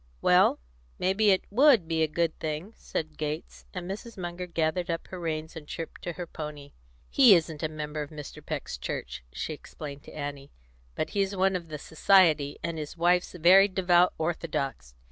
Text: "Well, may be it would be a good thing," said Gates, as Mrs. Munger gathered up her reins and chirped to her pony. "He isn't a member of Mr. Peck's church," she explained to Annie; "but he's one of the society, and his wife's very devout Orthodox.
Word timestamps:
"Well, 0.19 0.57
may 0.97 1.13
be 1.13 1.29
it 1.29 1.45
would 1.51 1.87
be 1.87 2.01
a 2.01 2.07
good 2.07 2.33
thing," 2.39 2.73
said 2.75 3.17
Gates, 3.19 3.65
as 3.71 3.83
Mrs. 3.83 4.17
Munger 4.17 4.47
gathered 4.47 4.89
up 4.89 5.05
her 5.09 5.19
reins 5.19 5.55
and 5.55 5.67
chirped 5.67 6.01
to 6.01 6.13
her 6.13 6.25
pony. 6.25 6.71
"He 7.07 7.35
isn't 7.35 7.61
a 7.61 7.69
member 7.69 8.01
of 8.01 8.09
Mr. 8.09 8.43
Peck's 8.43 8.79
church," 8.79 9.23
she 9.31 9.53
explained 9.53 10.01
to 10.05 10.11
Annie; 10.13 10.49
"but 10.95 11.11
he's 11.11 11.35
one 11.35 11.55
of 11.55 11.67
the 11.67 11.77
society, 11.77 12.57
and 12.63 12.79
his 12.79 12.97
wife's 12.97 13.33
very 13.33 13.67
devout 13.67 14.15
Orthodox. 14.17 14.95